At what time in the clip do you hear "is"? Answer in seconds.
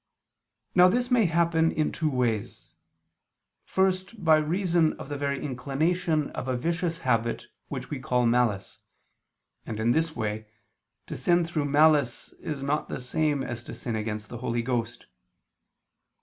12.39-12.63